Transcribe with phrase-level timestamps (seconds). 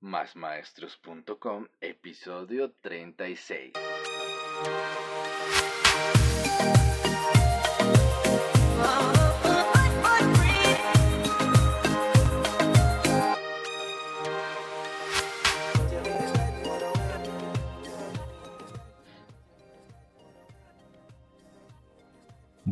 [0.00, 3.72] másmaestros.com, episodio 36.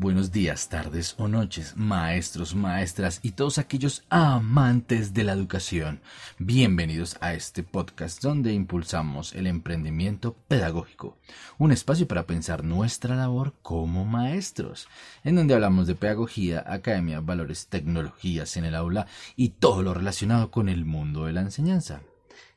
[0.07, 6.00] Buenos días, tardes o noches, maestros, maestras y todos aquellos amantes de la educación.
[6.38, 11.19] Bienvenidos a este podcast donde impulsamos el emprendimiento pedagógico,
[11.59, 14.87] un espacio para pensar nuestra labor como maestros,
[15.24, 20.52] en donde hablamos de pedagogía, academia, valores, tecnologías en el aula y todo lo relacionado
[20.52, 22.00] con el mundo de la enseñanza.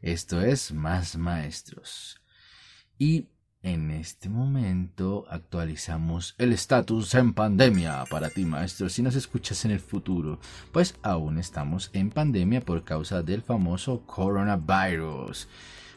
[0.03, 2.21] Esto es Más Maestros.
[2.99, 3.29] Y
[3.61, 8.05] en este momento actualizamos el estatus en pandemia.
[8.09, 10.39] Para ti maestro si nos escuchas en el futuro,
[10.71, 15.47] pues aún estamos en pandemia por causa del famoso coronavirus.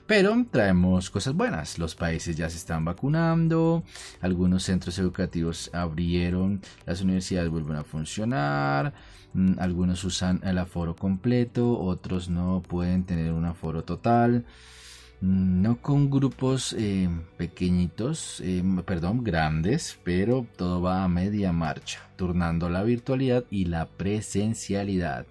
[0.06, 3.84] Pero traemos cosas buenas, los países ya se están vacunando,
[4.20, 8.92] algunos centros educativos abrieron, las universidades vuelven a funcionar,
[9.32, 14.44] mm, algunos usan el aforo completo, otros no pueden tener un aforo total
[15.22, 22.68] no con grupos eh, pequeñitos, eh, perdón, grandes, pero todo va a media marcha, turnando
[22.68, 25.24] la virtualidad y la presencialidad.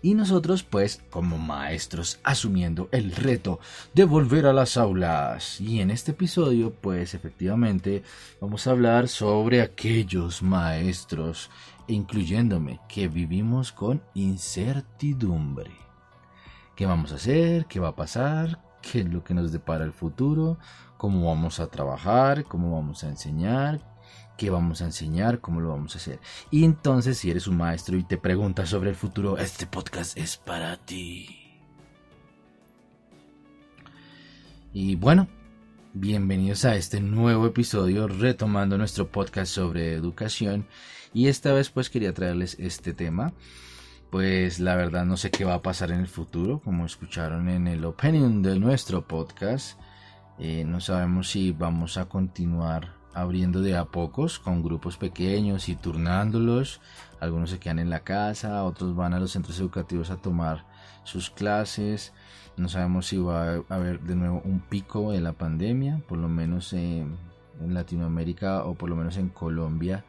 [0.00, 3.60] Y nosotros, pues, como maestros, asumiendo el reto
[3.92, 5.60] de volver a las aulas.
[5.60, 8.02] Y en este episodio, pues, efectivamente,
[8.40, 11.50] vamos a hablar sobre aquellos maestros,
[11.88, 15.72] incluyéndome, que vivimos con incertidumbre.
[16.74, 17.66] ¿Qué vamos a hacer?
[17.66, 18.65] ¿Qué va a pasar?
[18.90, 20.58] Qué es lo que nos depara el futuro,
[20.96, 23.80] cómo vamos a trabajar, cómo vamos a enseñar,
[24.36, 26.20] qué vamos a enseñar, cómo lo vamos a hacer.
[26.50, 30.36] Y entonces, si eres un maestro y te preguntas sobre el futuro, este podcast es
[30.36, 31.42] para ti.
[34.72, 35.28] Y bueno,
[35.94, 40.66] bienvenidos a este nuevo episodio retomando nuestro podcast sobre educación.
[41.14, 43.32] Y esta vez pues quería traerles este tema
[44.10, 47.66] pues la verdad no sé qué va a pasar en el futuro, como escucharon en
[47.66, 49.78] el opening de nuestro podcast.
[50.38, 55.74] Eh, no sabemos si vamos a continuar abriendo de a pocos con grupos pequeños y
[55.74, 56.80] turnándolos.
[57.18, 60.66] Algunos se quedan en la casa, otros van a los centros educativos a tomar
[61.04, 62.12] sus clases.
[62.56, 66.28] No sabemos si va a haber de nuevo un pico de la pandemia, por lo
[66.28, 67.16] menos en
[67.60, 70.04] Latinoamérica o por lo menos en Colombia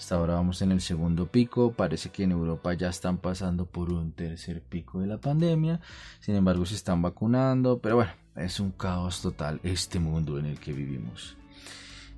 [0.00, 3.92] hasta ahora vamos en el segundo pico, parece que en Europa ya están pasando por
[3.92, 5.78] un tercer pico de la pandemia,
[6.20, 10.58] sin embargo se están vacunando, pero bueno, es un caos total este mundo en el
[10.58, 11.36] que vivimos.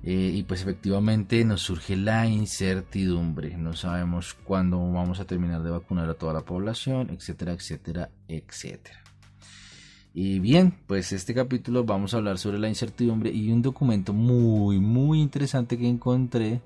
[0.01, 5.71] Eh, y pues efectivamente nos surge la incertidumbre, no sabemos cuándo vamos a terminar de
[5.71, 9.03] vacunar a toda la población, etcétera, etcétera, etcétera.
[10.13, 14.79] Y bien, pues este capítulo vamos a hablar sobre la incertidumbre y un documento muy,
[14.79, 16.61] muy interesante que encontré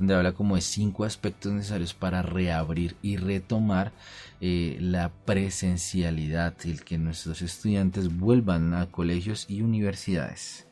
[0.00, 3.92] donde habla como de cinco aspectos necesarios para reabrir y retomar
[4.40, 10.66] eh, la presencialidad, el que nuestros estudiantes vuelvan a colegios y universidades.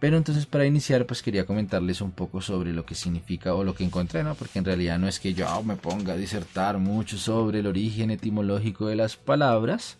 [0.00, 3.76] Pero entonces para iniciar pues quería comentarles un poco sobre lo que significa o lo
[3.76, 4.34] que encontré, ¿no?
[4.34, 8.10] Porque en realidad no es que yo me ponga a disertar mucho sobre el origen
[8.10, 9.98] etimológico de las palabras.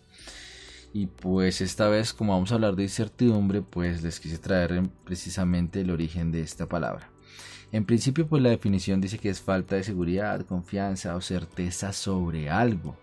[0.93, 5.83] Y pues esta vez como vamos a hablar de incertidumbre pues les quise traer precisamente
[5.83, 7.16] el origen de esta palabra.
[7.77, 12.49] En principio, pues la definición dice que es falta de seguridad, confianza o certeza sobre
[12.49, 12.97] algo.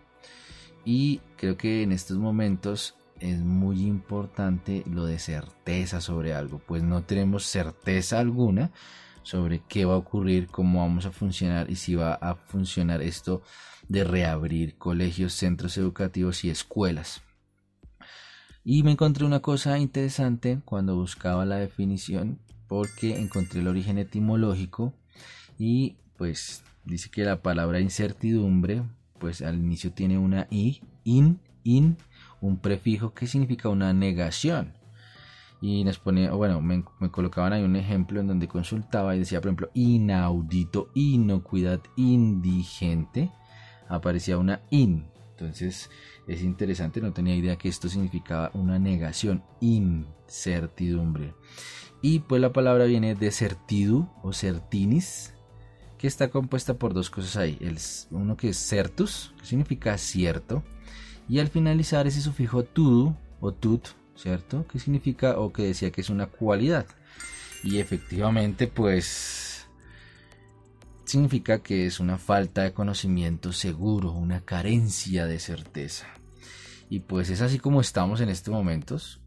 [0.84, 6.82] Y creo que en estos momentos es muy importante lo de certeza sobre algo, pues
[6.82, 8.72] no tenemos certeza alguna
[9.22, 13.44] sobre qué va a ocurrir, cómo vamos a funcionar y si va a funcionar esto
[13.88, 17.22] de reabrir colegios, centros educativos y escuelas.
[18.64, 22.40] Y me encontré una cosa interesante cuando buscaba la definición
[22.74, 24.96] porque encontré el origen etimológico
[25.60, 28.82] y pues dice que la palabra incertidumbre
[29.20, 31.98] pues al inicio tiene una i, in, in,
[32.42, 34.74] un prefijo que significa una negación.
[35.62, 39.40] Y nos ponía, bueno, me, me, colocaban ahí un ejemplo en donde consultaba y decía,
[39.40, 43.30] por ejemplo, inaudito, inocuidad, indigente.
[43.88, 45.06] Aparecía una in.
[45.30, 45.92] Entonces
[46.26, 51.36] es interesante, no tenía idea que esto significaba una negación, incertidumbre.
[52.04, 55.34] Y pues la palabra viene de certidu o certinis,
[55.98, 57.58] que está compuesta por dos cosas ahí.
[57.62, 57.78] El,
[58.12, 60.64] uno que es certus, que significa cierto,
[61.30, 64.68] y al finalizar ese sufijo tudu o tut, ¿cierto?
[64.68, 66.86] Que significa o que decía que es una cualidad.
[67.64, 69.66] Y efectivamente, pues
[71.06, 76.08] significa que es una falta de conocimiento seguro, una carencia de certeza.
[76.90, 79.22] Y pues es así como estamos en estos momentos.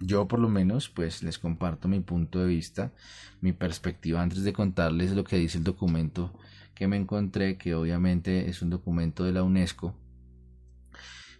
[0.00, 2.92] Yo por lo menos pues les comparto mi punto de vista,
[3.40, 6.32] mi perspectiva antes de contarles lo que dice el documento
[6.74, 9.94] que me encontré, que obviamente es un documento de la UNESCO.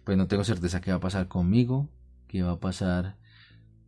[0.03, 1.89] Pues no tengo certeza qué va a pasar conmigo,
[2.27, 3.17] qué va a pasar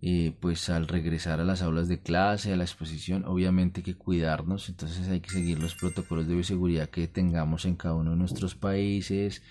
[0.01, 3.95] eh, pues al regresar a las aulas de clase, a la exposición, obviamente hay que
[3.95, 8.18] cuidarnos, entonces hay que seguir los protocolos de bioseguridad que tengamos en cada uno de
[8.18, 9.44] nuestros países,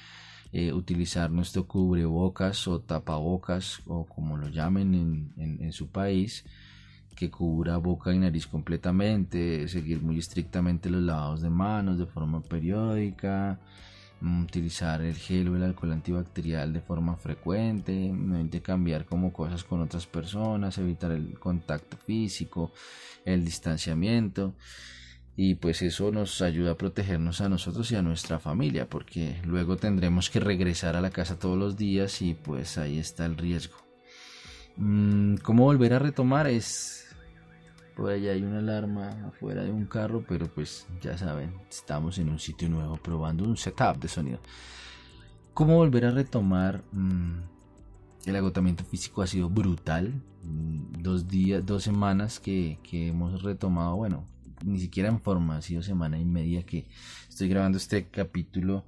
[0.53, 6.45] eh, utilizar nuestro cubrebocas o tapabocas o como lo llamen en, en su país,
[7.17, 12.41] que cubra boca y nariz completamente, seguir muy estrictamente los lavados de manos de forma
[12.43, 13.61] periódica,
[14.23, 18.15] Mm, utilizar el gel o el alcohol antibacterial de forma frecuente,
[18.63, 22.71] cambiar como cosas con otras personas, evitar el contacto físico,
[23.25, 24.55] el distanciamiento
[25.37, 29.77] y pues eso nos ayuda a protegernos a nosotros y a nuestra familia porque luego
[29.77, 33.77] tendremos que regresar a la casa todos los días y pues ahí está el riesgo.
[34.77, 36.47] Mm, ¿Cómo volver a retomar?
[36.47, 37.03] Es
[37.97, 42.31] por allá hay una alarma afuera de un carro, pero pues ya saben, estamos en
[42.31, 44.41] un sitio nuevo probando un setup de sonido.
[45.55, 46.83] ¿Cómo volver a retomar?
[46.93, 47.41] Mm,
[48.25, 50.13] el agotamiento físico ha sido brutal.
[50.43, 54.25] Mm, dos días, dos semanas que, que hemos retomado, bueno,
[54.65, 56.87] ni siquiera en forma, ha sido semana y media que
[57.29, 58.85] estoy grabando este capítulo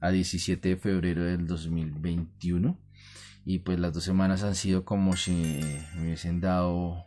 [0.00, 2.76] a 17 de febrero del 2021
[3.44, 5.60] y pues las dos semanas han sido como si
[5.96, 7.06] me hubiesen dado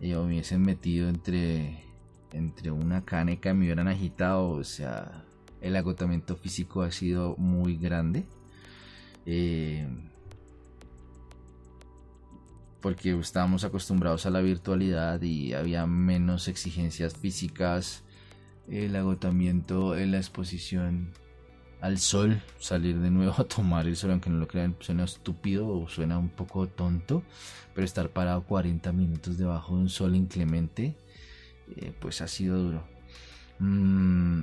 [0.00, 1.84] y me hubiesen metido entre,
[2.32, 5.24] entre una caneca y me hubieran agitado, o sea,
[5.60, 8.26] el agotamiento físico ha sido muy grande.
[9.24, 9.88] Eh,
[12.86, 18.04] porque estábamos acostumbrados a la virtualidad y había menos exigencias físicas,
[18.70, 21.12] el agotamiento en la exposición
[21.80, 25.68] al sol, salir de nuevo a tomar el sol, aunque no lo crean, suena estúpido
[25.68, 27.24] o suena un poco tonto,
[27.74, 30.96] pero estar parado 40 minutos debajo de un sol inclemente,
[31.74, 32.84] eh, pues ha sido duro.
[33.58, 34.42] Mm,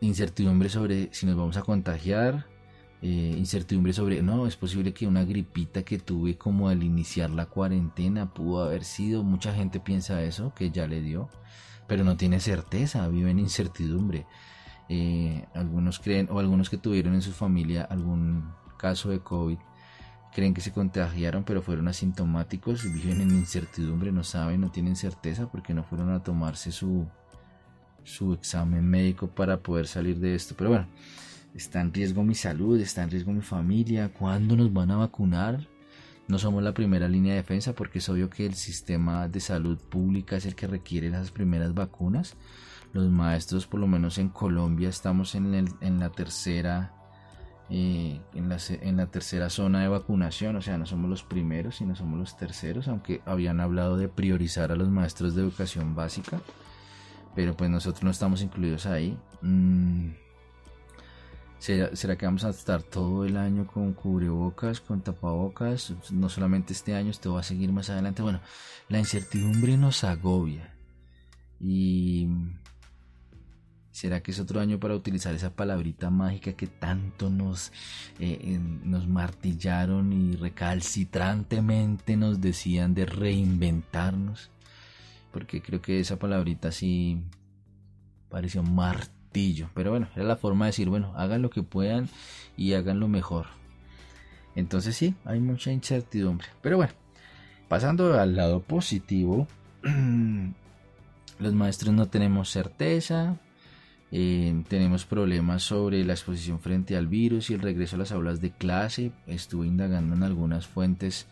[0.00, 2.46] incertidumbre sobre si nos vamos a contagiar,
[3.02, 7.46] eh, incertidumbre sobre, no, es posible que una gripita que tuve como al iniciar la
[7.46, 11.30] cuarentena pudo haber sido, mucha gente piensa eso, que ya le dio,
[11.86, 14.26] pero no tiene certeza, vive en incertidumbre.
[14.90, 19.58] Eh, algunos creen, o algunos que tuvieron en su familia algún caso de COVID,
[20.34, 25.50] creen que se contagiaron pero fueron asintomáticos, viven en incertidumbre, no saben, no tienen certeza
[25.50, 27.06] porque no fueron a tomarse su,
[28.04, 30.54] su examen médico para poder salir de esto.
[30.56, 30.86] Pero bueno,
[31.54, 35.68] está en riesgo mi salud, está en riesgo mi familia, ¿cuándo nos van a vacunar?
[36.28, 39.78] No somos la primera línea de defensa porque es obvio que el sistema de salud
[39.78, 42.36] pública es el que requiere las primeras vacunas
[42.92, 46.92] los maestros, por lo menos en Colombia, estamos en, en la tercera
[47.72, 51.76] eh, en, la, en, la, tercera zona de vacunación, o sea, no somos los primeros,
[51.76, 56.40] sino somos los terceros, aunque habían hablado de priorizar a los maestros de educación básica,
[57.36, 59.16] pero pues nosotros no estamos incluidos ahí.
[59.42, 60.08] Mm,
[61.60, 65.94] ¿será, ¿Será que vamos a estar todo el año con cubrebocas, con tapabocas?
[66.10, 68.22] No solamente este año, esto va a seguir más adelante.
[68.22, 68.40] Bueno,
[68.88, 70.74] la incertidumbre nos agobia.
[71.60, 72.26] Y
[74.00, 77.70] ¿Será que es otro año para utilizar esa palabrita mágica que tanto nos,
[78.18, 84.48] eh, nos martillaron y recalcitrantemente nos decían de reinventarnos?
[85.32, 87.20] Porque creo que esa palabrita sí
[88.30, 89.19] pareció martillo.
[89.32, 92.08] Pero bueno, era la forma de decir, bueno, hagan lo que puedan
[92.56, 93.46] y hagan lo mejor.
[94.56, 96.48] Entonces sí, hay mucha incertidumbre.
[96.62, 96.92] Pero bueno,
[97.68, 99.46] pasando al lado positivo,
[101.38, 103.38] los maestros no tenemos certeza,
[104.12, 108.40] eh, tenemos problemas sobre la exposición frente al virus y el regreso a las aulas
[108.40, 109.12] de clase.
[109.26, 111.26] Estuve indagando en algunas fuentes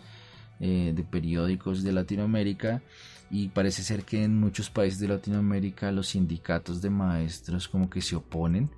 [0.60, 2.82] eh, de periódicos de Latinoamérica
[3.30, 8.00] y parece ser que en muchos países de Latinoamérica los sindicatos de maestros como que
[8.00, 8.70] se oponen.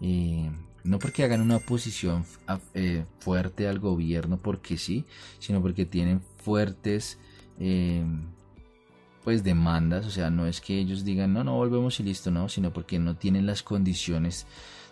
[0.00, 0.50] Eh,
[0.84, 2.26] no porque hagan una oposición
[3.18, 5.06] fuerte al gobierno porque sí,
[5.38, 7.18] sino porque tienen fuertes
[9.24, 12.48] pues demandas, o sea, no es que ellos digan no, no volvemos y listo, no,
[12.48, 14.46] sino porque no tienen las condiciones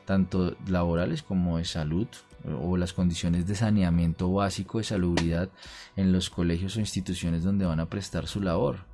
[0.07, 2.09] tanto laborales como de salud
[2.45, 5.51] o las condiciones de saneamiento básico de salubridad
[5.97, 8.91] en los colegios o instituciones donde van a prestar su labor.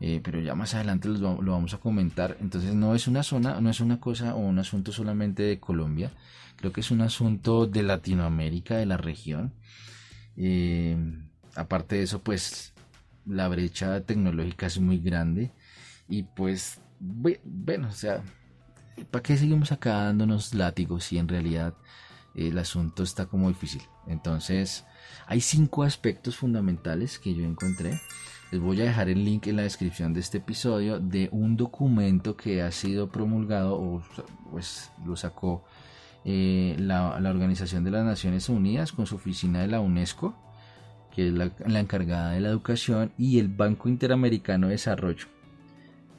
[0.00, 2.36] Eh, pero ya más adelante lo, vamos a comentar.
[2.40, 6.12] Entonces no es una zona, no es una cosa o un asunto solamente de Colombia.
[6.56, 9.54] Creo que es un asunto de Latinoamérica, de la región.
[10.36, 10.96] Eh,
[11.56, 12.72] aparte de eso, pues
[13.28, 15.52] la brecha tecnológica es muy grande
[16.08, 18.22] y pues bueno, o sea,
[19.10, 21.74] ¿para qué seguimos acá dándonos látigos si en realidad
[22.46, 23.82] el asunto está como difícil.
[24.06, 24.84] Entonces,
[25.26, 28.00] hay cinco aspectos fundamentales que yo encontré.
[28.50, 32.36] Les voy a dejar el link en la descripción de este episodio de un documento
[32.36, 34.02] que ha sido promulgado o
[34.50, 35.64] pues lo sacó
[36.24, 40.34] eh, la, Organización de las Naciones Unidas con su oficina de la UNESCO,
[41.18, 45.26] que es la, encargada de la educación, y el Banco Interamericano de Desarrollo.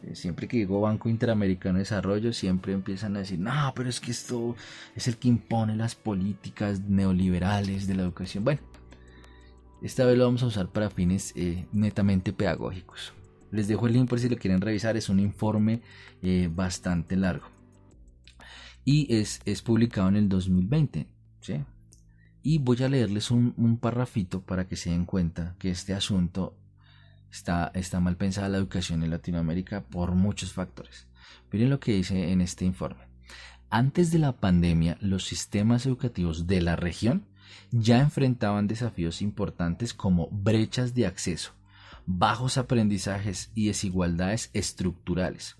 [0.03, 4.01] Eh, siempre que digo Banco Interamericano de Desarrollo, siempre empiezan a decir, no, pero es
[4.01, 4.57] que esto
[4.97, 8.43] es el que impone las políticas neoliberales de la educación.
[8.43, 8.59] Bueno,
[9.81, 13.13] esta vez lo vamos a usar para fines eh, netamente pedagógicos.
[13.51, 15.81] Les dejo el link por si lo quieren revisar, es un informe
[16.21, 17.47] eh, bastante largo.
[18.83, 21.07] Y es, es, publicado en el 2020.
[22.49, 26.55] Y voy a leerles un, un parrafito para que se den cuenta que este asunto
[27.31, 31.05] Está, mal pensada la educación en Latinoamérica por muchos factores.
[31.51, 33.03] Miren lo que dice en este informe.
[33.69, 37.25] Antes de la pandemia, los sistemas educativos de la región
[37.71, 41.51] ya enfrentaban desafíos importantes como brechas de acceso,
[42.07, 45.58] bajos aprendizajes y desigualdades estructurales.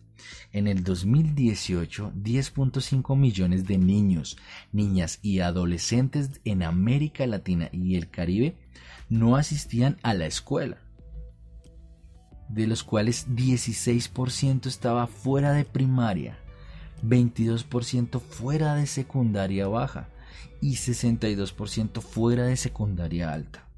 [0.52, 4.38] En el 2018, 10.5 millones de niños,
[4.72, 8.56] niñas y adolescentes en América Latina y el Caribe
[9.10, 10.78] no asistían a la escuela
[12.50, 16.38] de los cuales 16% estaba fuera de primaria,
[17.04, 20.10] 22% fuera de secundaria baja
[20.60, 23.69] y 62% fuera de secundaria alta.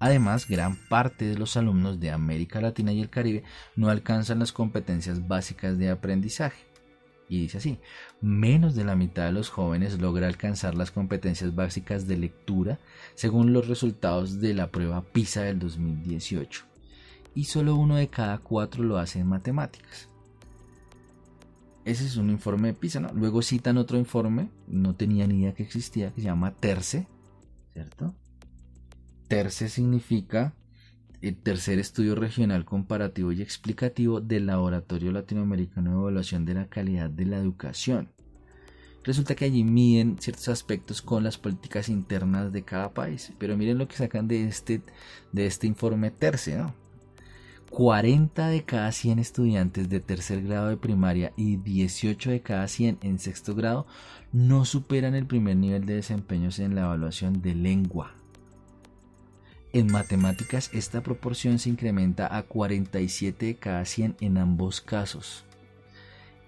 [0.00, 3.44] Además, gran parte de los alumnos de América Latina y el Caribe
[3.76, 6.64] no alcanzan las competencias básicas de aprendizaje.
[7.28, 7.78] Y dice así,
[8.20, 12.80] menos de la mitad de los jóvenes logra alcanzar las competencias básicas de lectura
[13.14, 16.64] según los resultados de la prueba PISA del 2018
[17.34, 20.08] y solo uno de cada cuatro lo hace en matemáticas.
[21.84, 23.12] Ese es un informe de PISA, ¿no?
[23.12, 27.06] Luego citan otro informe, no tenía ni idea que existía, que se llama TERCE,
[27.72, 28.14] ¿cierto?
[29.30, 30.54] TERCE significa
[31.22, 37.08] el tercer estudio regional comparativo y explicativo del Laboratorio Latinoamericano de Evaluación de la Calidad
[37.10, 38.08] de la Educación.
[39.04, 43.32] Resulta que allí miden ciertos aspectos con las políticas internas de cada país.
[43.38, 44.82] Pero miren lo que sacan de este,
[45.30, 46.74] de este informe TERCE, ¿no?
[47.70, 52.98] 40 de cada 100 estudiantes de tercer grado de primaria y 18 de cada 100
[53.02, 53.86] en sexto grado
[54.32, 58.16] no superan el primer nivel de desempeños en la evaluación de lengua.
[59.72, 65.44] En matemáticas esta proporción se incrementa a 47 de cada 100 en ambos casos.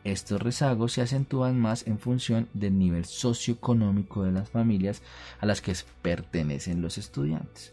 [0.02, 5.02] Estos rezagos se acentúan más en función del nivel socioeconómico de las familias
[5.38, 7.72] a las que pertenecen los estudiantes.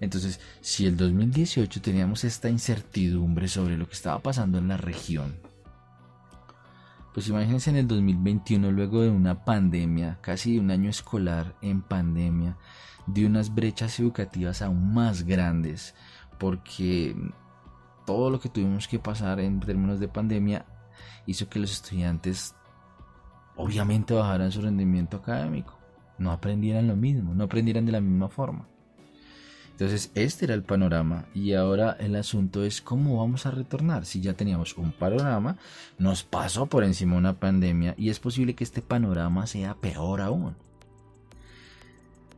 [0.00, 5.36] Entonces, si el 2018 teníamos esta incertidumbre sobre lo que estaba pasando en la región,
[7.20, 11.82] pues imagínense en el 2021, luego de una pandemia, casi de un año escolar en
[11.82, 12.56] pandemia,
[13.06, 15.94] de unas brechas educativas aún más grandes,
[16.38, 17.14] porque
[18.06, 20.64] todo lo que tuvimos que pasar en términos de pandemia
[21.26, 22.54] hizo que los estudiantes
[23.54, 25.78] obviamente bajaran su rendimiento académico,
[26.16, 28.69] no aprendieran lo mismo, no aprendieran de la misma forma.
[29.80, 34.04] Entonces, este era el panorama y ahora el asunto es cómo vamos a retornar.
[34.04, 35.56] Si ya teníamos un panorama,
[35.96, 40.54] nos pasó por encima una pandemia y es posible que este panorama sea peor aún.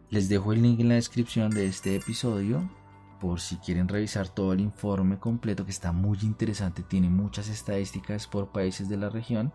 [0.08, 2.70] Les dejo el link en la descripción de este episodio
[3.18, 8.28] por si quieren revisar todo el informe completo que está muy interesante, tiene muchas estadísticas
[8.28, 9.52] por países de la región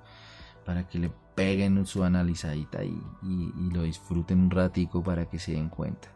[0.65, 5.53] para que le peguen su analizadita y, y lo disfruten un ratico para que se
[5.53, 6.09] den cuenta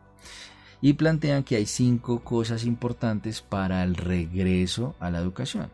[0.82, 5.70] y plantean que hay cinco cosas importantes para el regreso a la educación.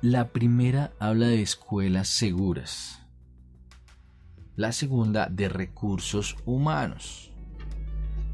[0.00, 3.02] La primera habla de escuelas seguras.
[4.54, 7.30] La segunda de recursos humanos.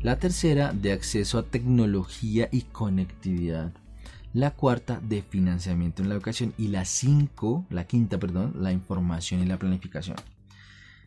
[0.03, 3.73] La tercera de acceso a tecnología y conectividad.
[4.35, 6.53] La cuarta de financiamiento en la educación.
[6.59, 10.17] Y la cinco, la quinta, perdón, la información y la planificación.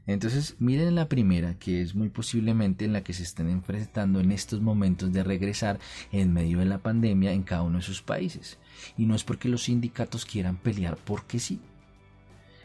[0.08, 4.32] Entonces, miren la primera, que es muy posiblemente en la que se estén enfrentando en
[4.32, 5.80] estos momentos de regresar
[6.12, 8.60] en medio de la pandemia en cada uno de sus países.
[8.98, 11.60] Y no es porque los sindicatos quieran pelear porque sí.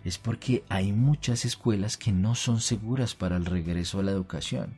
[0.05, 4.75] Es porque hay muchas escuelas que no son seguras para el regreso a la educación.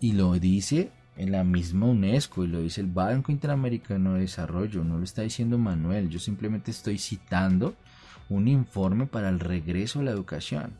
[0.00, 4.84] Y lo dice en la misma UNESCO y lo dice el Banco Interamericano de Desarrollo,
[4.84, 7.74] no lo está diciendo Manuel, yo simplemente estoy citando
[8.28, 10.74] un informe para el regreso a la educación.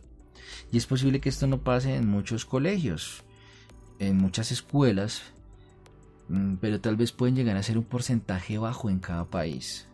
[0.71, 3.25] Y es posible que esto no pase en muchos colegios,
[3.99, 5.23] en muchas escuelas,
[6.29, 9.85] mm, pero tal vez pueden llegar a ser un porcentaje bajo en cada país.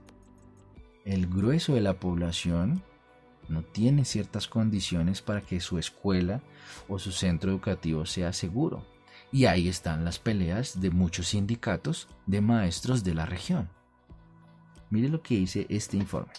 [1.04, 2.82] el grueso de la población
[3.48, 6.40] no tiene ciertas condiciones para que su escuela
[6.88, 8.86] o su centro educativo sea seguro.
[9.30, 13.68] Y ahí están las peleas de muchos sindicatos de maestros de la región.
[14.90, 16.32] Mire lo que dice este informe.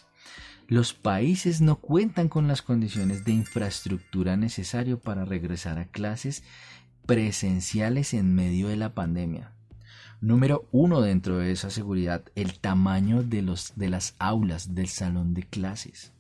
[0.68, 6.44] Los países no cuentan con las condiciones de infraestructura necesario para regresar a clases
[7.06, 9.52] presenciales en medio de la pandemia.
[10.22, 15.36] Número uno dentro de esa seguridad, el tamaño de, los, de las aulas del salón
[15.36, 16.14] de clases.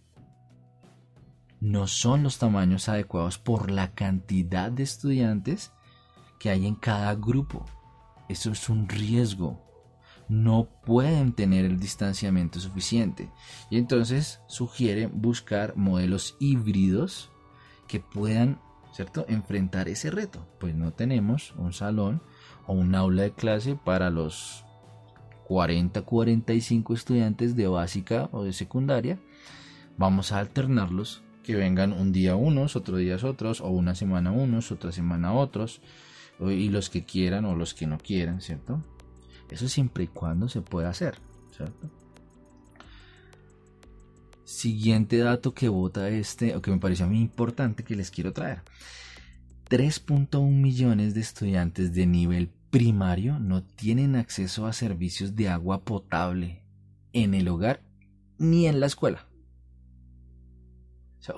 [1.59, 5.71] No son los tamaños adecuados por la cantidad de estudiantes
[6.39, 7.65] que hay en cada grupo.
[8.29, 9.64] Eso es un riesgo.
[10.27, 13.29] No pueden tener el distanciamiento suficiente.
[13.69, 17.31] Y entonces sugieren buscar modelos híbridos
[17.87, 18.59] que puedan
[18.91, 19.25] ¿cierto?
[19.27, 20.47] enfrentar ese reto.
[20.59, 22.21] Pues no tenemos un salón
[22.65, 24.65] o un aula de clase para los
[25.47, 29.19] 40-45 estudiantes de básica o de secundaria.
[29.97, 34.71] Vamos a alternarlos, que vengan un día unos, otro día otros, o una semana unos,
[34.71, 35.81] otra semana otros,
[36.39, 38.81] y los que quieran o los que no quieran, ¿cierto?
[39.49, 41.17] Eso siempre y cuando se pueda hacer,
[41.55, 41.89] ¿cierto?
[44.43, 48.33] Siguiente dato que vota este, o que me pareció a mí importante que les quiero
[48.33, 48.61] traer.
[49.69, 56.63] 3.1 millones de estudiantes de nivel primario no tienen acceso a servicios de agua potable
[57.13, 57.81] en el hogar
[58.37, 59.25] ni en la escuela.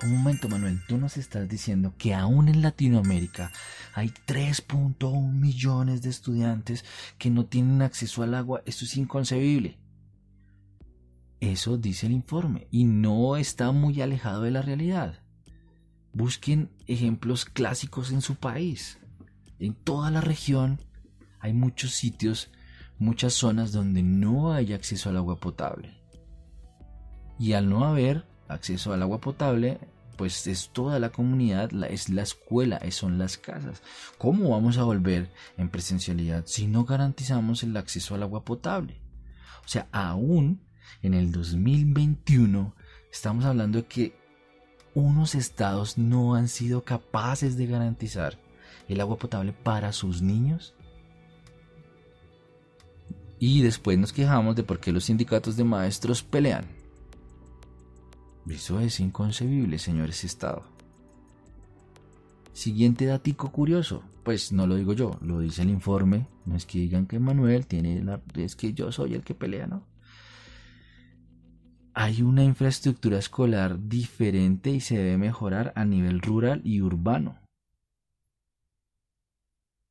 [0.02, 3.50] Un momento, Manuel, tú nos estás diciendo que aún en Latinoamérica
[3.94, 6.84] hay 3.1 millones de estudiantes
[7.16, 8.62] que no tienen acceso al agua.
[8.66, 9.78] Esto es inconcebible.
[11.40, 15.20] Eso dice el informe y no está muy alejado de la realidad.
[16.12, 18.98] Busquen ejemplos clásicos en su país.
[19.58, 20.80] En toda la región
[21.38, 22.50] hay muchos sitios,
[22.98, 25.94] muchas zonas donde no hay acceso al agua potable.
[27.38, 29.78] Y al no haber acceso al agua potable,
[30.16, 33.82] pues es toda la comunidad, es la escuela, son las casas.
[34.18, 39.00] ¿Cómo vamos a volver en presencialidad si no garantizamos el acceso al agua potable?
[39.64, 40.66] O sea, aún
[41.02, 42.74] en el 2021
[43.12, 44.18] estamos hablando de que
[44.94, 48.38] unos estados no han sido capaces de garantizar
[48.88, 50.74] el agua potable para sus niños.
[53.38, 56.77] Y después nos quejamos de por qué los sindicatos de maestros pelean.
[58.48, 60.64] Eso es inconcebible, señores Estado.
[62.52, 66.78] Siguiente datico curioso, pues no lo digo yo, lo dice el informe, no es que
[66.78, 68.20] digan que Manuel tiene la...
[68.34, 69.84] es que yo soy el que pelea, ¿no?
[72.00, 77.40] hay una infraestructura escolar diferente y se debe mejorar a nivel rural y urbano.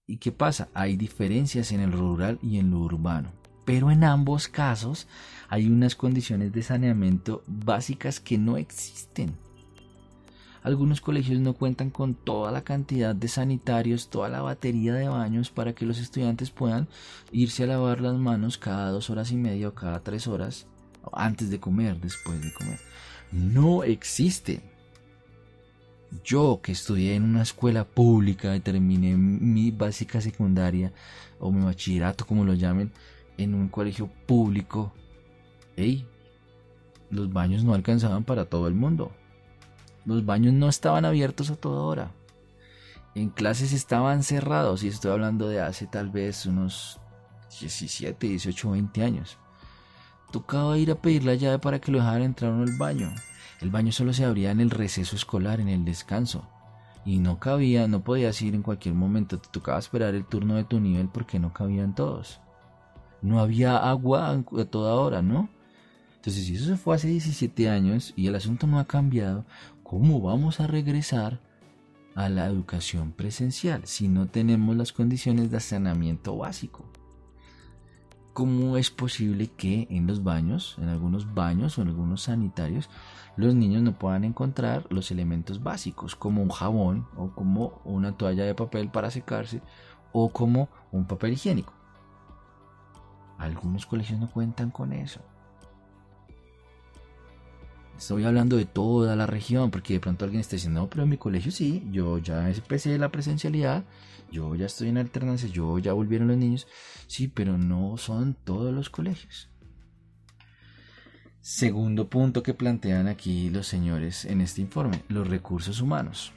[0.08, 0.70] ¿Y qué pasa?
[0.74, 3.34] Hay diferencias en el rural y en lo urbano.
[3.68, 5.08] Pero en ambos casos
[5.50, 9.36] hay unas condiciones de saneamiento básicas que no existen.
[10.64, 15.50] Algunos colegios no cuentan con toda la cantidad de sanitarios, toda la batería de baños
[15.50, 16.88] para que los estudiantes puedan
[17.34, 20.66] irse a lavar las manos cada dos horas y media o cada tres horas
[21.12, 22.80] antes de comer, después de comer.
[23.34, 24.62] No existe.
[26.24, 30.94] Yo que estudié en una escuela pública y terminé mi básica secundaria
[31.38, 32.94] o mi bachillerato, como lo llamen,
[33.38, 34.94] en un colegio público,
[35.76, 36.08] hey,
[37.10, 39.12] los baños no alcanzaban para todo el mundo.
[40.06, 42.12] Los baños no estaban abiertos a toda hora.
[43.16, 47.00] En clases estaban cerrados y estoy hablando de hace tal vez unos
[47.60, 49.38] 17, 18, 20 años.
[50.32, 53.14] Tocaba ir a pedir la llave para que lo dejaran entrar en el baño.
[53.62, 56.48] El baño solo se abría en el receso escolar, en el descanso.
[57.06, 60.66] Y no cabía, no podías ir en cualquier momento, te tocaba esperar el turno de
[60.66, 62.42] tu nivel porque no cabían todos.
[63.22, 65.50] No había agua a toda hora, ¿no?
[66.18, 69.46] Entonces, si eso fue hace 17 años y el asunto no ha cambiado,
[69.84, 71.40] ¿cómo vamos a regresar
[72.16, 76.84] a la educación presencial si no tenemos las condiciones de saneamiento básico?
[78.34, 82.90] ¿Cómo es posible que en los baños, en algunos baños o en algunos sanitarios,
[83.36, 88.44] los niños no puedan encontrar los elementos básicos como un jabón o como una toalla
[88.44, 89.62] de papel para secarse
[90.12, 91.77] o como un papel higiénico?
[93.38, 95.22] Algunos colegios no cuentan con eso.
[97.98, 101.10] Estoy hablando de toda la región, porque de pronto alguien está diciendo, no, pero en
[101.10, 103.84] mi colegio sí, yo ya empecé la presencialidad
[104.32, 106.68] yo ya estoy en alternancia, yo ya volvieron los niños,
[107.08, 109.50] sí, pero no son todos los colegios.
[111.40, 116.34] Segundo punto que plantean aquí los señores en este informe, los recursos humanos.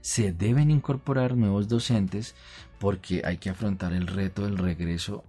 [0.00, 2.34] Se deben incorporar nuevos docentes
[2.78, 5.24] porque hay que afrontar el reto del regreso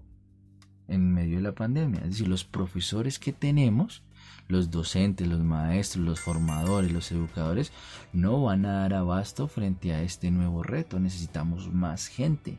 [0.88, 2.02] en medio de la pandemia.
[2.02, 4.04] Es decir, los profesores que tenemos
[4.47, 7.71] los docentes, los maestros, los formadores, los educadores
[8.13, 11.00] no van a dar abasto frente a este nuevo reto.
[11.00, 12.58] Necesitamos más gente.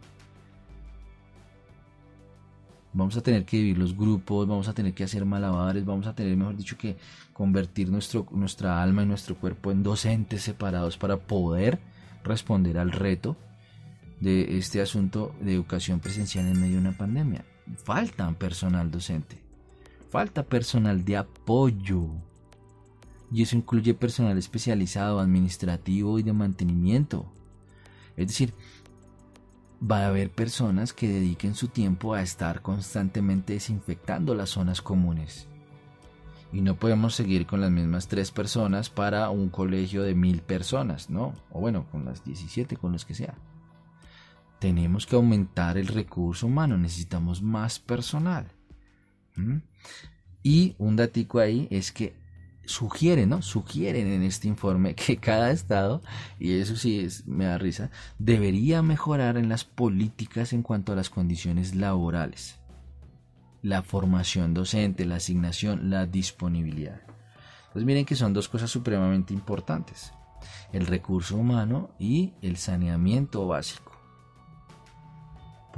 [2.92, 6.14] Vamos a tener que vivir los grupos, vamos a tener que hacer malabares, vamos a
[6.14, 6.96] tener, mejor dicho, que
[7.32, 11.78] convertir nuestro, nuestra alma y nuestro cuerpo en docentes separados para poder
[12.24, 13.36] responder al reto
[14.20, 17.44] de este asunto de educación presencial en medio de una pandemia.
[17.76, 19.42] Falta personal docente,
[20.10, 22.08] falta personal de apoyo.
[23.30, 27.30] Y eso incluye personal especializado, administrativo y de mantenimiento.
[28.16, 28.54] Es decir,
[29.80, 35.46] va a haber personas que dediquen su tiempo a estar constantemente desinfectando las zonas comunes.
[36.52, 41.10] Y no podemos seguir con las mismas tres personas para un colegio de mil personas,
[41.10, 41.34] ¿no?
[41.52, 43.34] O bueno, con las 17, con los que sea.
[44.58, 48.50] Tenemos que aumentar el recurso humano, necesitamos más personal.
[50.42, 52.16] Y un datico ahí es que
[52.64, 53.40] sugieren, ¿no?
[53.40, 56.02] Sugieren en este informe que cada estado,
[56.38, 61.08] y eso sí me da risa, debería mejorar en las políticas en cuanto a las
[61.08, 62.58] condiciones laborales,
[63.62, 67.00] la formación docente, la asignación, la disponibilidad.
[67.72, 70.12] Pues miren que son dos cosas supremamente importantes,
[70.72, 73.87] el recurso humano y el saneamiento básico.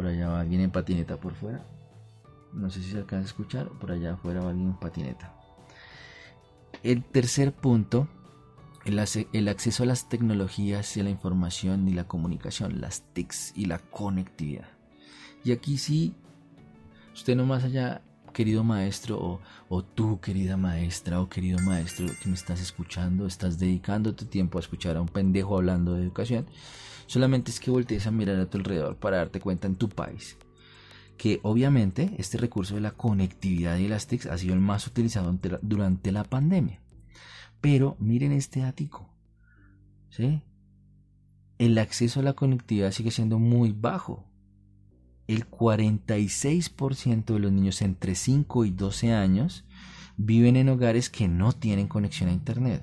[0.00, 1.62] Por allá va alguien en patineta por fuera.
[2.54, 5.34] No sé si se alcanza a escuchar, por allá afuera va alguien en patineta.
[6.82, 8.08] El tercer punto,
[8.86, 8.98] el,
[9.48, 13.78] acceso a las tecnologías y a la información y la comunicación, las TICs y la
[13.78, 14.70] conectividad.
[15.44, 16.14] Y aquí sí,
[17.12, 18.00] usted no más allá,
[18.32, 23.58] querido maestro, o, o, tú, querida maestra, o querido maestro que me estás escuchando, estás
[23.58, 26.46] dedicando tu tiempo a escuchar a un pendejo hablando de educación,
[27.10, 30.36] solamente es que voltees a mirar a tu alrededor para darte cuenta en tu país
[31.18, 36.12] que obviamente este recurso de la conectividad y las ha sido el más utilizado durante
[36.12, 36.80] la pandemia.
[37.60, 39.10] Pero miren este ático.
[40.08, 40.40] ¿sí?
[41.58, 44.24] El acceso a la conectividad sigue siendo muy bajo.
[45.26, 49.66] El 46% de los niños entre 5 y 12 años
[50.16, 52.82] viven en hogares que no tienen conexión a Internet.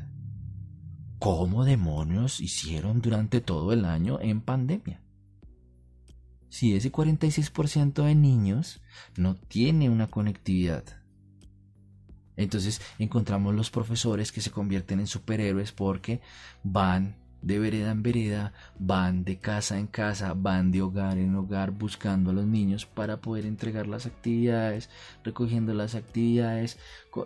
[1.19, 5.01] ¿Cómo demonios hicieron durante todo el año en pandemia?
[6.49, 8.81] si ese 46% de niños
[9.15, 10.83] no tiene una conectividad.
[12.35, 16.21] Entonces encontramos los profesores que se convierten en superhéroes porque
[16.63, 17.15] van
[17.47, 22.31] de vereda en vereda, van de casa en casa, van de hogar en hogar buscando
[22.31, 24.89] a los niños para poder entregar las actividades,
[25.23, 26.77] recogiendo las actividades,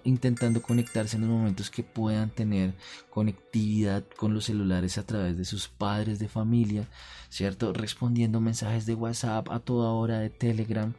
[0.04, 2.76] intentando conectarse en los momentos que puedan tener
[3.10, 6.88] conectividad con los celulares a través de sus padres de familia,
[7.30, 7.74] ¿cierto?
[7.74, 10.94] Respondiendo mensajes de WhatsApp a toda hora, de Telegram,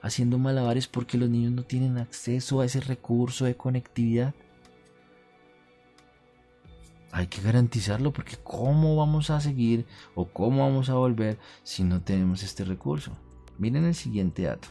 [0.00, 4.32] haciendo malabares porque los niños no tienen acceso a ese recurso de conectividad
[7.12, 12.02] hay que garantizarlo porque ¿cómo vamos a seguir o cómo vamos a volver si no
[12.02, 13.16] tenemos este recurso?
[13.58, 14.68] Miren el siguiente dato.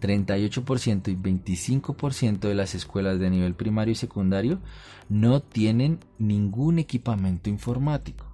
[0.00, 4.60] 38% y 25% de las escuelas de nivel primario y secundario
[5.08, 8.26] no tienen ningún equipamiento informático.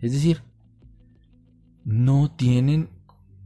[0.00, 0.42] Es decir,
[1.84, 2.88] no tienen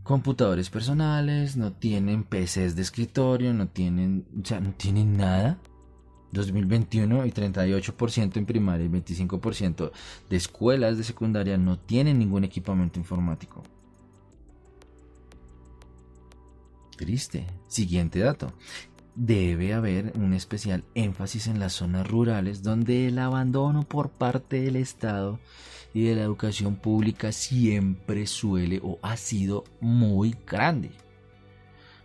[0.03, 5.59] computadores personales, no tienen PCs de escritorio, no tienen, o no tienen nada
[6.35, 9.91] 2021 y 38% en primaria y 25%
[10.29, 13.63] de escuelas de secundaria no tienen ningún equipamiento informático.
[16.97, 17.47] Triste.
[17.67, 18.53] Siguiente dato.
[19.15, 24.77] Debe haber un especial énfasis en las zonas rurales donde el abandono por parte del
[24.77, 25.39] Estado
[25.93, 30.91] y de la educación pública siempre suele o ha sido muy grande.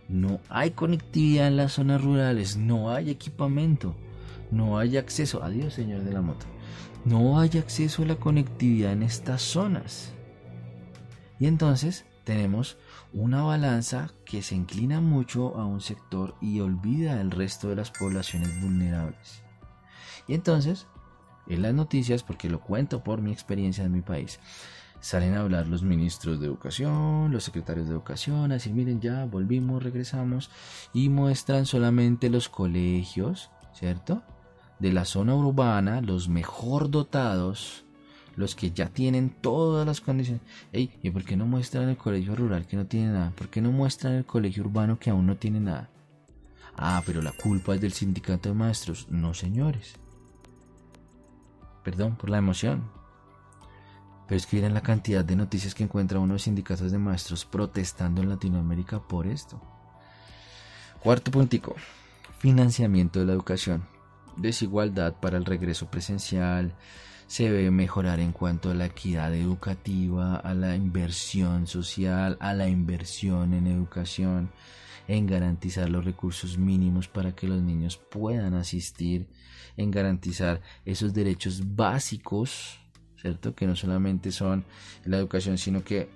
[0.08, 3.96] No hay conectividad en las zonas rurales, no hay equipamiento
[4.50, 6.46] no hay acceso, adiós señor de la moto,
[7.04, 10.12] no hay acceso a la conectividad en estas zonas.
[11.38, 12.76] Y entonces tenemos
[13.12, 17.90] una balanza que se inclina mucho a un sector y olvida el resto de las
[17.90, 19.42] poblaciones vulnerables.
[20.28, 20.86] Y entonces,
[21.48, 24.38] en las noticias, porque lo cuento por mi experiencia en mi país,
[25.00, 29.24] salen a hablar los ministros de educación, los secretarios de educación, a decir, miren, ya
[29.24, 30.50] volvimos, regresamos,
[30.92, 34.22] y muestran solamente los colegios, ¿cierto?
[34.80, 37.84] De la zona urbana, los mejor dotados,
[38.36, 40.42] los que ya tienen todas las condiciones.
[40.72, 43.30] Ey, ¿y por qué no muestran el colegio rural que no tiene nada?
[43.36, 45.90] ¿Por qué no muestran el colegio urbano que aún no tiene nada?
[46.76, 49.06] Ah, pero la culpa es del sindicato de maestros.
[49.10, 49.94] No, señores.
[51.84, 52.84] Perdón por la emoción.
[54.26, 57.44] Pero es que miren la cantidad de noticias que encuentra uno de sindicatos de maestros
[57.44, 59.60] protestando en Latinoamérica por esto.
[61.02, 61.74] Cuarto puntico
[62.38, 63.84] financiamiento de la educación,
[64.36, 66.74] desigualdad para el regreso presencial,
[67.26, 72.68] se debe mejorar en cuanto a la equidad educativa, a la inversión social, a la
[72.68, 74.50] inversión en educación,
[75.06, 79.28] en garantizar los recursos mínimos para que los niños puedan asistir,
[79.76, 82.80] en garantizar esos derechos básicos,
[83.16, 83.54] ¿cierto?
[83.54, 84.64] Que no solamente son
[85.04, 86.08] la educación, sino que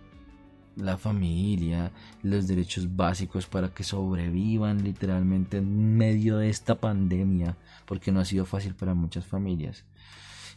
[0.77, 7.57] la familia, los derechos básicos para que sobrevivan literalmente en medio de esta pandemia,
[7.87, 9.85] porque no ha sido fácil para muchas familias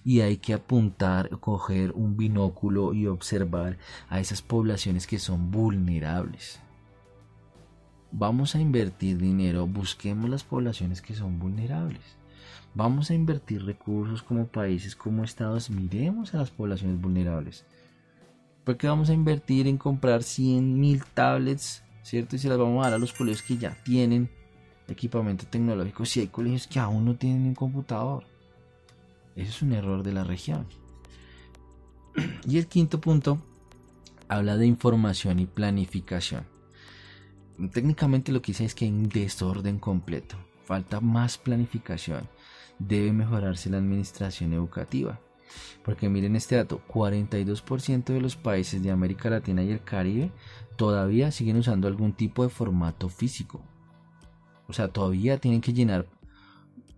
[0.07, 3.77] y hay que apuntar, coger un binóculo y observar
[4.07, 6.61] a esas poblaciones que son vulnerables.
[8.13, 12.15] Vamos a invertir dinero, busquemos las poblaciones que son vulnerables.
[12.73, 17.65] Vamos a invertir recursos como países, como estados, miremos a las poblaciones vulnerables.
[18.67, 22.35] Porque vamos a invertir en comprar 100 mil tablets, ¿cierto?
[22.35, 24.29] Y se las vamos a dar a los colegios que ya tienen
[24.89, 28.25] equipamiento tecnológico, si hay colegios que aún no tienen un computador.
[29.37, 30.67] Ese es un error de la región.
[32.45, 33.41] Y el quinto punto
[34.27, 36.45] habla de información y planificación.
[37.71, 40.35] Técnicamente lo que dice es que hay un desorden completo.
[40.65, 42.27] Falta más planificación.
[42.79, 45.21] Debe mejorarse la administración educativa.
[45.83, 50.31] Porque miren este dato, 42% de los países de América Latina y el Caribe
[50.75, 53.61] todavía siguen usando algún tipo de formato físico.
[54.67, 56.07] O sea, todavía tienen que llenar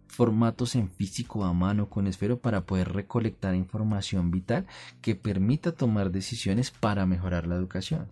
[0.08, 4.66] formatos en físico a mano con esfero para poder recolectar información vital
[5.02, 8.12] que permita tomar decisiones para mejorar la educación.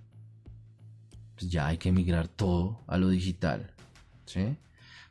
[1.35, 3.73] Pues ya hay que migrar todo a lo digital.
[4.25, 4.57] ¿sí?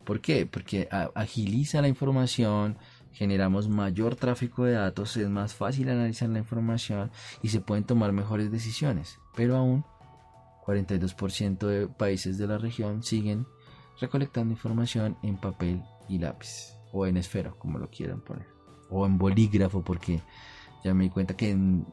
[0.04, 0.46] ¿Por qué?
[0.46, 2.78] Porque agiliza la información,
[3.16, 7.11] generamos mayor tráfico de datos, es más fácil analizar la información
[7.42, 9.18] y se pueden tomar mejores decisiones.
[9.35, 9.85] Pero aún
[10.66, 13.46] 42% de países de la región siguen
[14.00, 18.46] recolectando información en papel y lápiz o en esfero, como lo quieran poner,
[18.90, 20.20] o en bolígrafo, porque
[20.85, 21.87] ya me di cuenta que en,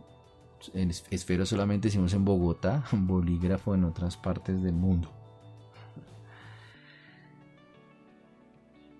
[1.09, 5.22] esfero solamente decimos en Bogotá, bolígrafo en otras partes del mundo.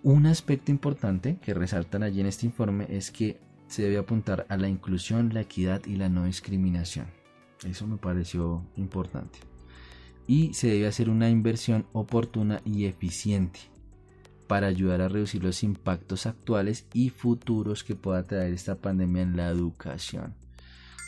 [0.04, 4.58] Un aspecto importante que resaltan allí en este informe es que se debe apuntar a
[4.58, 7.06] la inclusión, la equidad y la no discriminación.
[7.66, 9.38] Eso me pareció importante.
[10.26, 13.60] Y se debe hacer una inversión oportuna y eficiente
[14.46, 19.38] para ayudar a reducir los impactos actuales y futuros que pueda traer esta pandemia en
[19.38, 20.34] la educación.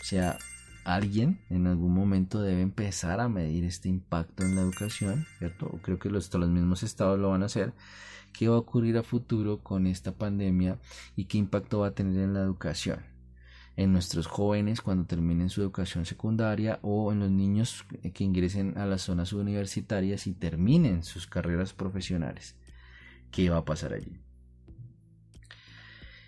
[0.01, 0.39] O sea,
[0.87, 5.69] alguien en algún momento debe empezar a medir este impacto en la educación, ¿cierto?
[5.83, 7.73] Creo que los, los mismos estados lo van a hacer.
[8.33, 10.79] ¿Qué va a ocurrir a futuro con esta pandemia
[11.17, 13.01] y qué impacto va a tener en la educación?
[13.77, 18.87] En nuestros jóvenes cuando terminen su educación secundaria o en los niños que ingresen a
[18.87, 22.57] las zonas universitarias y terminen sus carreras profesionales
[23.31, 24.26] qué va a pasar allí.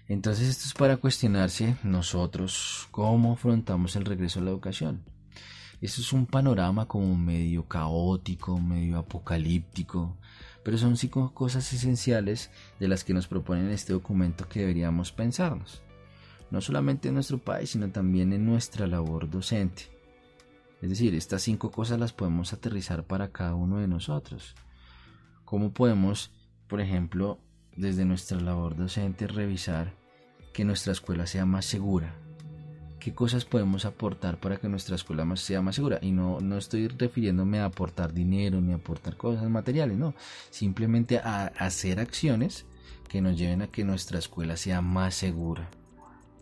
[0.09, 5.05] Entonces esto es para cuestionarse nosotros cómo afrontamos el regreso a la educación.
[5.81, 10.17] Esto es un panorama como medio caótico, medio apocalíptico,
[10.65, 15.83] pero son cinco cosas esenciales de las que nos proponen este documento que deberíamos pensarnos,
[16.51, 19.85] no solamente en nuestro país, sino también en nuestra labor docente.
[20.83, 24.57] Es decir, estas cinco cosas las podemos aterrizar para cada uno de nosotros.
[25.45, 26.33] ¿Cómo podemos
[26.69, 27.41] por ejemplo,
[27.77, 29.95] desde nuestra labor docente, revisar
[30.53, 32.15] que nuestra escuela sea más segura.
[32.99, 35.99] ¿Qué cosas podemos aportar para que nuestra escuela sea más segura?
[36.03, 40.15] Y no, no estoy refiriéndome a aportar dinero ni a aportar cosas materiales, no.
[40.51, 42.67] Simplemente a hacer acciones
[43.09, 45.71] que nos lleven a que nuestra escuela sea más segura.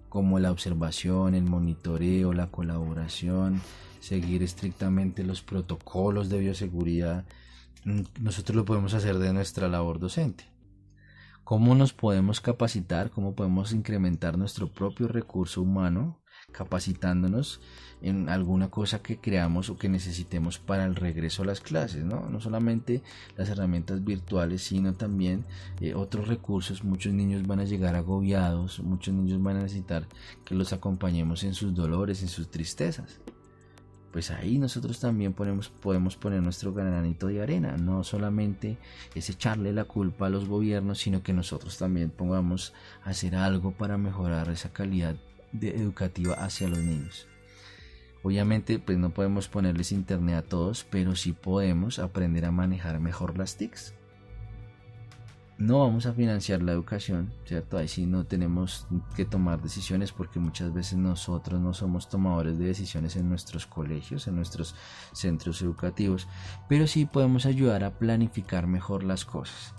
[0.09, 3.61] Como la observación, el monitoreo, la colaboración,
[4.01, 7.25] seguir estrictamente los protocolos de bioseguridad
[8.21, 10.45] nosotros lo podemos hacer de nuestra labor docente.
[11.47, 13.13] ¿Cómo nos podemos capacitar?
[13.13, 16.19] ¿Cómo podemos incrementar nuestro propio recurso humano
[16.51, 17.61] capacitándonos
[18.03, 22.29] en alguna cosa que creamos o que necesitemos para el regreso a las clases, ¿no?
[22.31, 23.05] No solamente
[23.37, 25.45] las herramientas virtuales, sino también
[25.81, 26.83] eh, otros recursos.
[26.83, 30.09] Muchos niños van a llegar agobiados, muchos niños van a necesitar
[30.45, 33.21] que los acompañemos en sus dolores, en sus tristezas
[34.13, 37.77] pues ahí nosotros también podemos poner nuestro granito de arena.
[37.77, 38.79] No solamente
[39.15, 42.73] es echarle la culpa a los gobiernos, sino que nosotros también pongamos
[43.05, 45.17] a hacer algo para mejorar esa calidad
[45.61, 47.27] educativa hacia los niños.
[48.23, 53.39] Obviamente, pues no podemos ponerles internet a todos, pero sí podemos aprender a manejar mejor
[53.39, 53.95] las TICs
[55.59, 57.79] no vamos a financiar la educación, ¿cierto?
[57.79, 62.67] Ahí sí no tenemos que tomar decisiones porque muchas veces nosotros no somos tomadores de
[62.67, 64.75] decisiones en nuestros colegios, en nuestros
[65.13, 66.29] centros educativos,
[66.69, 69.75] pero sí podemos ayudar a planificar mejor las cosas.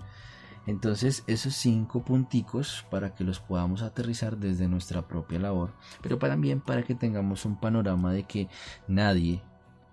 [0.65, 6.59] Entonces, esos cinco punticos para que los podamos aterrizar desde nuestra propia labor, pero también
[6.59, 8.49] para que tengamos un panorama de que
[8.87, 9.41] nadie,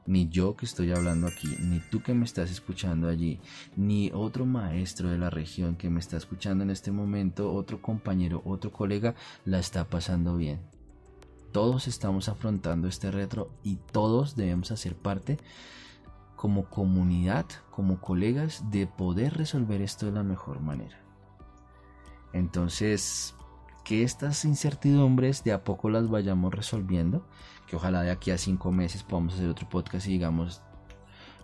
[0.07, 3.41] ni yo que estoy hablando aquí, ni tú que me estás escuchando allí,
[3.77, 8.43] ni otro maestro de la región que me está escuchando en este momento, otro compañero,
[8.45, 9.15] otro colega,
[9.45, 10.61] la está pasando bien.
[11.53, 15.39] Todos estamos afrontando este retro y todos debemos hacer parte
[16.37, 20.99] como comunidad, como colegas, de poder resolver esto de la mejor manera.
[22.33, 23.35] Entonces,
[23.85, 27.27] que estas incertidumbres de a poco las vayamos resolviendo,
[27.67, 30.63] que ojalá de aquí a cinco meses podamos hacer otro podcast y digamos,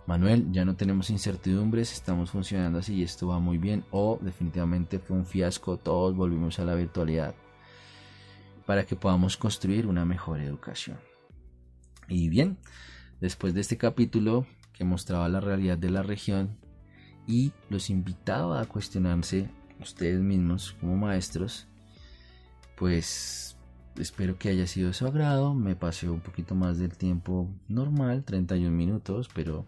[0.07, 4.97] Manuel, ya no tenemos incertidumbres, estamos funcionando así y esto va muy bien, o definitivamente
[4.97, 7.35] fue un fiasco, todos volvimos a la virtualidad,
[8.65, 10.97] para que podamos construir una mejor educación.
[12.07, 12.57] Y bien,
[13.21, 16.57] después de este capítulo que mostraba la realidad de la región
[17.27, 19.49] y los invitaba a cuestionarse
[19.79, 21.67] ustedes mismos como maestros,
[22.81, 23.55] pues
[23.99, 25.53] espero que haya sido de su agrado.
[25.53, 29.67] Me pasé un poquito más del tiempo normal, 31 minutos, pero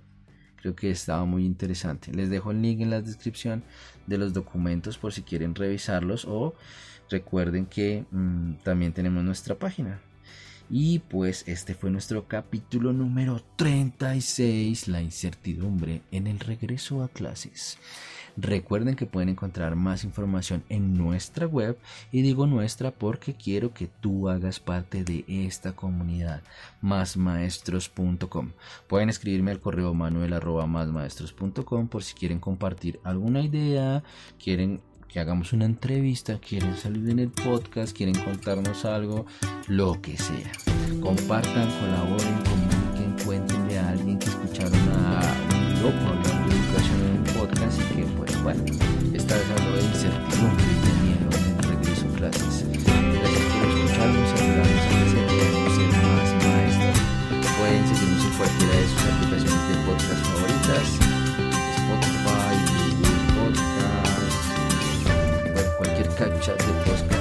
[0.56, 2.12] creo que estaba muy interesante.
[2.12, 3.63] Les dejo el link en la descripción
[4.08, 6.56] de los documentos por si quieren revisarlos o
[7.08, 10.02] recuerden que mm, también tenemos nuestra página
[10.71, 17.78] y pues este fue nuestro capítulo número 36, la incertidumbre en el regreso a clases.
[18.36, 21.78] Recuerden que pueden encontrar más información en nuestra web
[22.12, 26.41] y digo nuestra porque quiero que tú hagas parte de esta comunidad
[26.82, 28.52] másmaestros.com.
[28.88, 30.34] Pueden escribirme al correo manuel
[31.88, 34.04] por si quieren compartir alguna idea,
[34.43, 39.28] quieren que hagamos una entrevista, quieren salir en el podcast, quieren contarnos algo,
[39.67, 40.52] lo que sea.
[41.02, 44.32] Compartan, colaboren, comuniquen, cuéntenle a alguien que
[48.43, 48.62] bueno,
[49.13, 52.65] esta vez habló de incertidumbre y miedo en el regreso a clases.
[52.67, 56.97] Gracias por escucharnos, ayudarnos a crecer y ser más maestros.
[57.58, 60.88] Pueden seguirnos en cualquiera de sus aplicaciones de podcast favoritas,
[61.79, 62.73] Spotify,
[66.43, 66.62] chat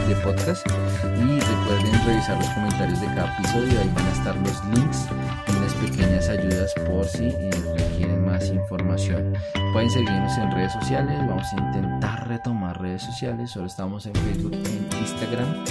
[0.08, 4.64] de podcast, y recuerden revisar los comentarios de cada episodio ahí van a estar los
[4.74, 5.06] links
[5.48, 5.51] y
[5.82, 7.30] pequeñas ayudas por si
[7.76, 9.34] requieren más información.
[9.72, 13.50] Pueden seguirnos en redes sociales vamos a intentar retomar redes sociales.
[13.50, 15.64] Solo estamos en Facebook en Instagram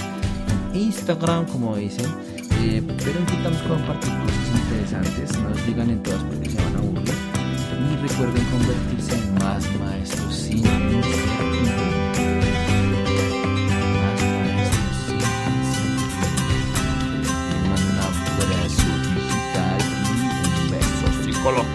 [0.74, 2.06] Instagram como dicen
[2.62, 6.78] eh, pero intentamos compartir cosas interesantes no nos digan en todas porque se van a
[6.78, 7.14] aburrir.
[7.90, 11.51] Y recuerden convertirse en más maestros sin
[21.42, 21.71] 关了